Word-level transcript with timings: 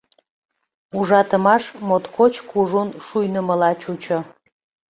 Ужатымаш 0.97 1.63
моткоч 1.87 2.33
кужун 2.49 2.89
шуйнымыла 3.05 3.71
чучо. 3.81 4.19